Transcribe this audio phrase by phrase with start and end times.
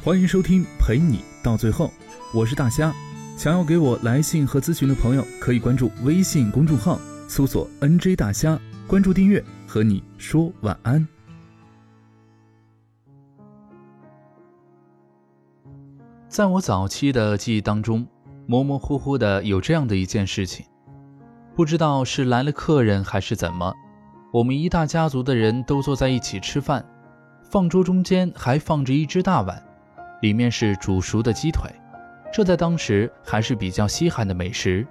[0.00, 1.90] 欢迎收听陪你到最后，
[2.32, 2.94] 我是大虾。
[3.36, 8.56] 想要给我来信和咨询的朋友，可以关注微信公众号，搜索 “nj 大虾”，
[8.86, 11.06] 关注订阅，和你说晚安。
[16.28, 18.06] 在我早期的记忆当中，
[18.46, 20.64] 模模糊糊的有这样的一件事情，
[21.56, 23.74] 不知道是来了客人还是怎么，
[24.32, 26.86] 我们一大家族的人都坐在一起吃饭，
[27.50, 29.60] 饭桌中间还放着一只大碗。
[30.20, 31.70] 里面是煮熟的鸡腿，
[32.32, 34.86] 这在当时还是比较稀罕的美食。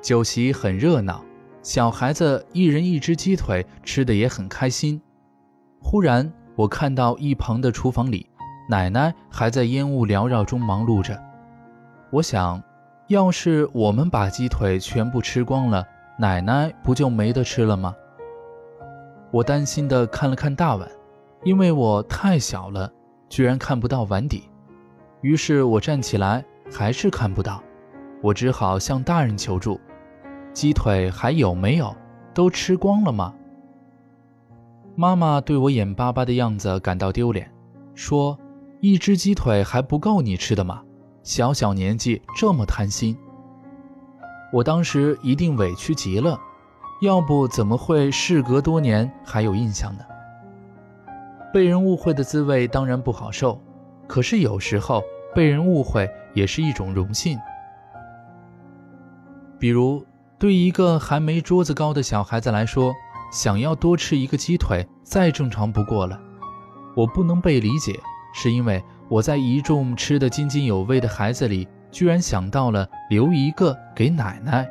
[0.00, 1.24] 酒席很热闹，
[1.62, 5.00] 小孩子一人一只鸡腿，吃的也很开心。
[5.80, 8.26] 忽然，我看到一旁的厨房里，
[8.68, 11.18] 奶奶还在烟雾缭绕中忙碌着。
[12.10, 12.62] 我想，
[13.08, 15.86] 要是我们把鸡腿全部吃光了，
[16.18, 17.94] 奶奶不就没得吃了吗？
[19.30, 20.88] 我担心地看了看大碗，
[21.42, 22.90] 因为我太小了。
[23.34, 24.44] 居然看不到碗底，
[25.20, 27.60] 于是我站起来，还是看不到，
[28.22, 29.80] 我只好向大人求助
[30.54, 31.92] ：“鸡腿还有没有？
[32.32, 33.34] 都吃光了吗？”
[34.94, 37.52] 妈妈对我眼巴巴的样子感到丢脸，
[37.96, 38.38] 说
[38.80, 40.84] ：“一只鸡腿还不够你吃的吗？
[41.24, 43.18] 小小年纪这么贪心。”
[44.54, 46.38] 我当时一定委屈极了，
[47.02, 50.04] 要不怎么会事隔多年还有印象呢？
[51.54, 53.60] 被人误会的滋味当然不好受，
[54.08, 55.00] 可是有时候
[55.36, 57.38] 被人误会也是一种荣幸。
[59.56, 60.04] 比如，
[60.36, 62.92] 对一个还没桌子高的小孩子来说，
[63.30, 66.20] 想要多吃一个鸡腿再正常不过了。
[66.96, 68.00] 我不能被理解，
[68.34, 74.68] 是因为我在一众吃得津津有味的孩子里，居然想到了留一个给奶奶。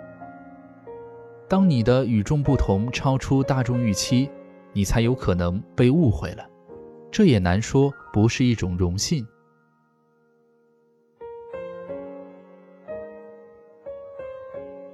[1.47, 4.29] 当你的与众不同超出大众预期，
[4.73, 6.43] 你才有可能被误会了。
[7.13, 9.23] 这也难说不是一种荣幸。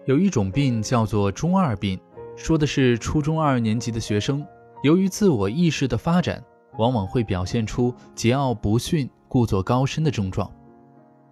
[0.03, 1.97] 有一种病叫做中二病，
[2.35, 4.46] 说的是初中二年级的学生，
[4.84, 6.44] 由于自我意识的发展，
[6.78, 10.51] 往往会表现出桀骜不驯、故作高深的症状。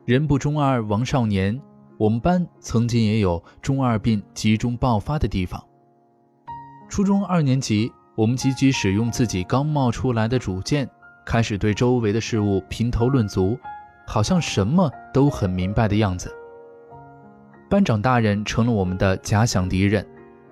[0.06, 1.62] 人不中二枉少年。
[1.98, 5.62] 我们班曾经也有中二病集中爆发的地方。
[6.88, 7.92] 初中二年级。
[8.18, 10.90] 我们积极使用自己刚冒出来的主见，
[11.24, 13.56] 开始对周围的事物评头论足，
[14.08, 16.34] 好像什么都很明白的样子。
[17.70, 20.04] 班长大人成了我们的假想敌人，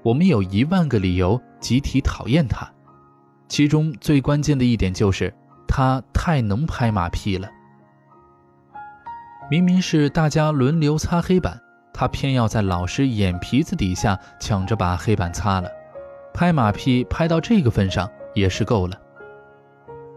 [0.04, 2.72] 我们有一万个理由集体讨厌他。
[3.48, 5.34] 其中最关键的一点就是
[5.68, 7.50] 他太能拍马屁了。
[9.50, 11.60] 明明是大家轮流擦黑板，
[11.92, 15.68] 他偏要在老师眼皮子底下抢着把黑板擦了。
[16.36, 19.00] 拍马屁拍到这个份上也是够了，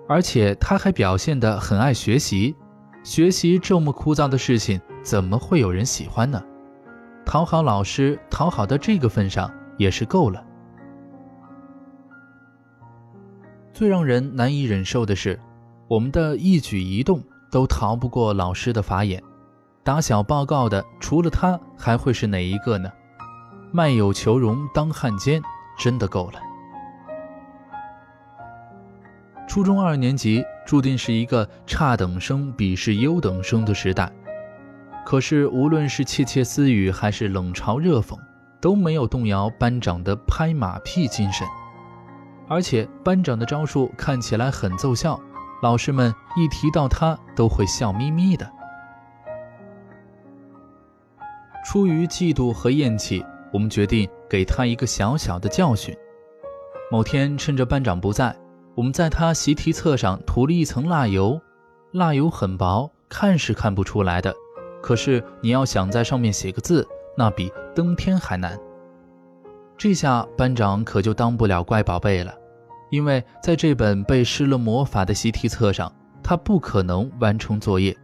[0.09, 2.57] 而且他还表现得很爱学习，
[3.05, 6.43] 学习这么枯燥的事情，怎么会有人喜欢呢？
[7.25, 10.45] 讨好老师，讨好到这个份上也是够了。
[13.73, 15.39] 最让人难以忍受的是，
[15.87, 19.23] 我们的一举一动都逃不过老师的法眼，
[19.85, 22.91] 打小报告的除了他还会是哪一个呢？
[23.71, 25.41] 卖友求荣当汉奸。
[25.79, 26.41] 真的够了。
[29.47, 34.13] 初中二年级注定是一个差等生鄙视优等生的时代，
[35.07, 38.19] 可是无论是窃窃私语还是冷嘲热讽，
[38.61, 41.47] 都没有动摇班长的拍马屁精神。
[42.47, 45.19] 而且班长的招数看起来很奏效，
[45.63, 48.51] 老师们一提到他都会笑眯眯的。
[51.65, 53.25] 出于嫉妒和厌弃。
[53.51, 55.97] 我们决定给他一个小小的教训。
[56.91, 58.35] 某天，趁着班长不在，
[58.75, 61.41] 我们在他习题册上涂了一层蜡油。
[61.93, 64.35] 蜡油很薄，看是看不出来的，
[64.83, 66.87] 可是你要想在上面写个字，
[67.17, 68.59] 那比登天还难。
[69.77, 72.35] 这下班长可就当不了乖宝贝了，
[72.91, 77.97] 因为在这本被施了魔法的习题册上，他不可能完成作业。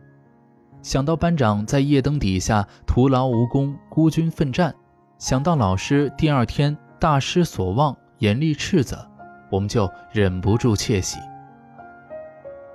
[0.83, 4.75] 想到班长在夜灯底下徒劳无功，孤军奋战。
[5.19, 9.07] 想到老师第二天大失所望，严厉斥责，
[9.51, 11.19] 我们就忍不住窃喜。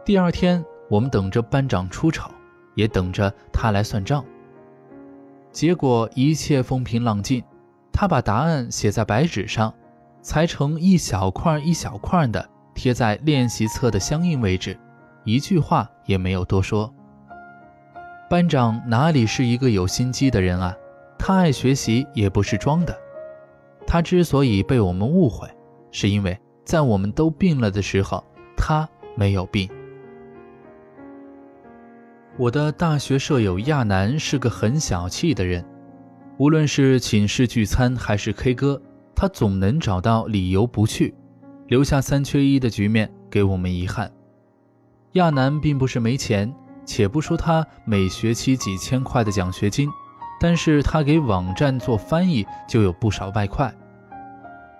[0.06, 2.32] 第二天，我们等着班长出丑，
[2.76, 4.24] 也等着他来算账。
[5.52, 7.44] 结果一切风平浪静，
[7.92, 9.74] 他把答案写在白纸上，
[10.22, 14.80] 裁成一小块一小块的贴在练习册的相应位置，
[15.24, 16.92] 一句话也没有多说。
[18.30, 20.76] 班长哪里是一个有心机的人啊？
[21.20, 22.98] 他爱学习也不是装的。
[23.86, 25.48] 他之所以被我们误会，
[25.92, 28.24] 是因为在我们都病了的时候，
[28.56, 29.70] 他没有病。
[32.38, 35.66] 我的大学舍友亚楠是个很小气的人，
[36.38, 38.82] 无论是寝室聚餐还是 K 歌，
[39.14, 41.14] 他总能找到理由不去，
[41.68, 44.10] 留下三缺一的局面给我们遗憾。
[45.14, 46.54] 亚楠并不是没钱，
[46.86, 49.90] 且不说他每学期几千块的奖学金，
[50.40, 53.74] 但是他给网站做翻译就有不少外快。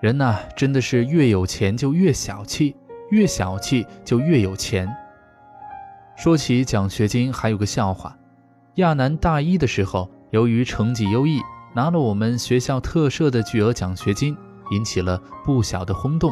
[0.02, 2.76] 人呐，真的是越有钱就越小气，
[3.12, 4.90] 越小气就越有钱。
[6.16, 8.18] 说起奖学金，还有个笑话。
[8.76, 11.42] 亚楠大一的时候，由于成绩优异，
[11.74, 14.38] 拿了我们学校特设的巨额奖学金，
[14.72, 16.32] 引起了不小的轰动。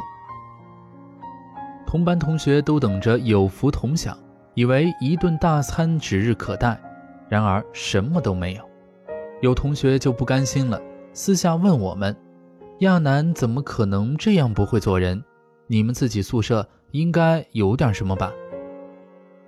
[1.85, 4.17] 同班同学都等着有福同享，
[4.53, 6.77] 以为一顿大餐指日可待，
[7.29, 8.66] 然而什么都没有。
[9.41, 10.81] 有同学就不甘心了，
[11.13, 12.15] 私下问我们
[12.79, 15.23] ：“亚楠怎么可能这样不会做人？
[15.67, 18.31] 你们自己宿舍应该有点什么吧？”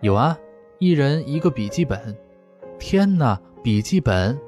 [0.02, 0.38] 有啊，
[0.78, 2.16] 一人一个笔记本。
[2.78, 4.40] 天哪，笔记本！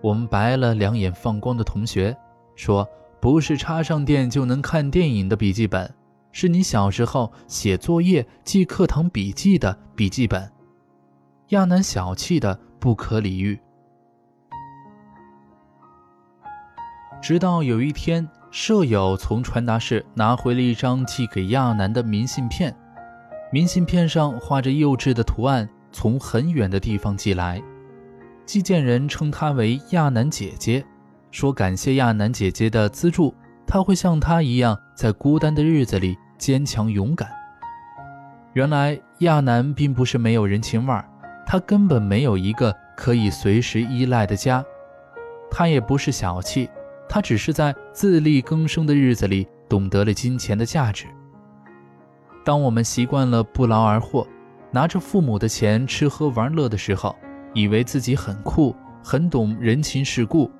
[0.00, 2.16] 我们白了两眼放光的同学
[2.54, 2.88] 说
[3.20, 5.92] ：“不是插上电就能看电影的笔记本，
[6.30, 10.48] 是你小时候写作业记课堂笔记的笔记本。”
[11.48, 13.58] 亚楠小气的不可理喻。
[17.22, 22.74] 直到有一天，舍友从传达室拿回了一张寄给亚楠的明信片。
[23.52, 27.62] 明信片上画着幼稚的图案，从很远的地方寄来。
[28.44, 30.84] 寄件人称她为亚楠姐姐，
[31.30, 33.32] 说感谢亚楠姐姐的资助，
[33.68, 37.30] 她会像她一样，在孤单的日子里坚强勇敢。
[38.52, 41.08] 原来亚楠并不是没有人情味儿，
[41.46, 44.64] 她根本没有一个可以随时依赖的家。
[45.48, 46.68] 她也不是小气，
[47.14, 51.04] 他只是在自力更生的日子里懂得了金钱的价值。
[52.42, 54.26] 当我们习惯了不劳而获，
[54.70, 57.14] 拿着父母的钱吃喝玩乐的时候，
[57.52, 58.74] 以为自己很酷，
[59.04, 60.50] 很懂人情世故，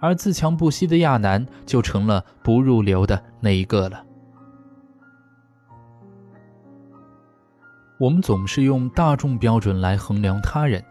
[0.00, 4.04] 而自强不息的亚楠就成了不入流的那一个了。
[8.00, 10.84] 我们总是用大众标准来衡量他人，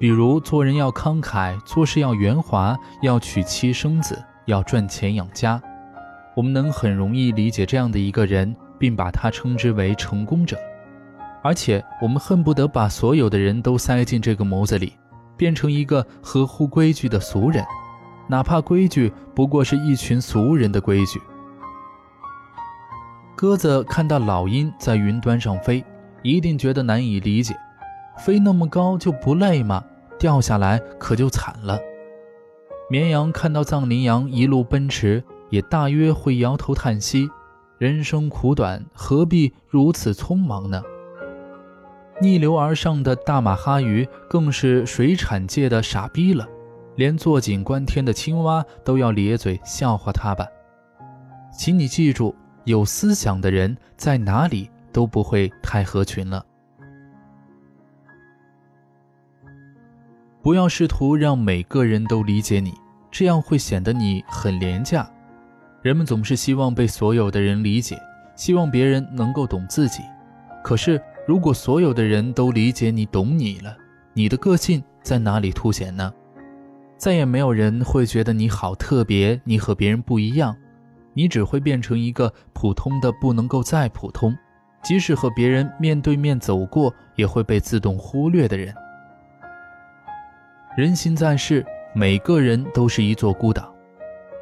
[0.00, 5.62] 比如做人要慷慨，做事要圆滑，要娶妻生子，要赚钱养家。
[6.34, 8.56] 我们能很容易理解这样的一个人。
[8.78, 10.58] 并把他称之为成功者，
[11.42, 14.92] 而且我们恨不得把所有的人都塞进这个模子里，
[15.36, 17.64] 变成一个合乎规矩的俗人，
[18.28, 21.18] 哪怕规矩不过是一群俗人的规矩。
[23.34, 25.84] 鸽子看到老鹰在云端上飞，
[26.22, 27.56] 一定觉得难以理解，
[28.18, 29.82] 飞那么高就不累吗？
[30.18, 31.78] 掉下来可就惨了。
[32.88, 37.28] 绵羊看到藏羚羊一路奔驰，也大约会摇头叹息。
[37.78, 40.80] 人生苦短，何必如此匆忙呢？
[42.22, 46.46] 逆流而上的大马哈鱼更是水产界的傻逼了，
[46.94, 50.46] 连坐井观天的青蛙都要咧嘴笑话它吧。
[51.52, 56.45] 请你记住，有思想的人在哪里都不会太合群了。
[60.46, 62.72] 不要试图让每个人都理解你，
[63.10, 65.10] 这样会显得你很廉价。
[65.82, 67.98] 人们总是希望被所有的人理解，
[68.36, 70.04] 希望别人能够懂自己。
[70.62, 73.76] 可是，如果所有的人都理解你、懂你了，
[74.14, 76.12] 你的个性在哪里凸显呢？
[76.96, 80.56] 再也没有人会觉得你好特别，你和别人不一样，
[81.12, 84.32] 你只会变成一个普通的不能够再普通，
[84.84, 88.72] 即使和别人面对面走过，也会被自动忽略的人。
[90.76, 91.64] 人心在世，
[91.94, 93.74] 每个人都是一座孤岛，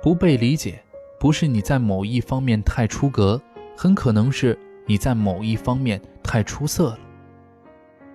[0.03, 0.83] 不被理解。
[1.21, 3.41] 不是你在某一方面太出格，
[3.77, 6.99] 很可能是你在某一方面太出色了。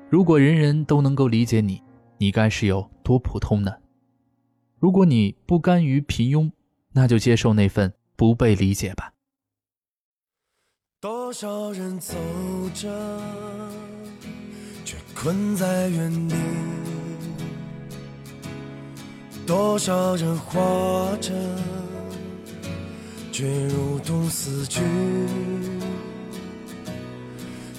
[0.10, 1.82] 如果人人都能够理解你，
[2.18, 3.72] 你该是有多普通呢？
[4.80, 6.52] 如果你不甘于平庸，
[6.92, 9.14] 那就接受那份不被理解吧。
[11.00, 12.16] 多少人走
[12.74, 12.90] 着，
[14.84, 16.36] 却困在原地；
[19.50, 21.32] 多少人活着。
[23.32, 24.82] 却如同死去，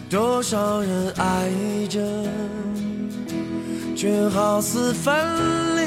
[0.08, 1.50] 多少人爱
[1.88, 2.00] 着，
[3.94, 5.14] 却好似分
[5.76, 5.82] 离；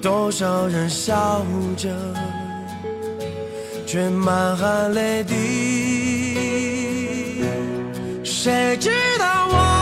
[0.00, 1.44] 多少人笑
[1.76, 1.88] 着，
[3.86, 5.34] 却满含泪滴。
[8.22, 9.79] 谁知道我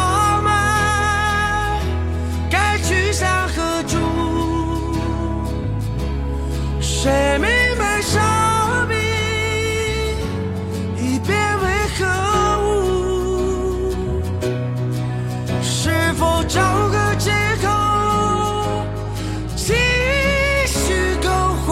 [7.00, 8.20] 谁明白生
[8.88, 8.96] 命
[10.96, 11.64] 已变为
[11.96, 12.04] 何
[12.64, 14.20] 物
[15.62, 17.30] 是否找个借
[17.62, 17.68] 口
[19.54, 19.74] 继
[20.66, 21.28] 续苟
[21.64, 21.70] 活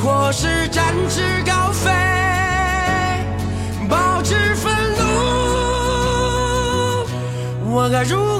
[0.00, 1.90] 或是展翅高飞
[3.88, 5.02] 保持愤怒
[7.74, 8.37] 我该如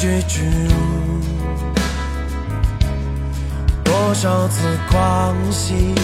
[0.00, 0.40] 结局
[3.84, 5.94] 多少次狂喜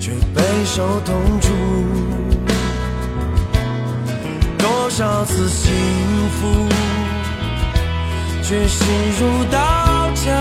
[0.00, 1.52] 却倍受痛楚
[4.56, 5.70] 多少次幸
[6.30, 6.68] 福
[8.42, 8.88] 却心
[9.20, 10.32] 如刀绞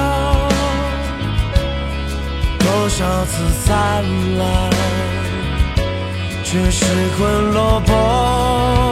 [2.57, 4.01] 多少次灿
[4.37, 4.69] 烂
[6.45, 6.85] 却失
[7.17, 8.90] 魂落魄。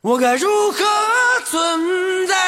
[0.00, 0.78] 我该如何
[1.44, 2.47] 存在？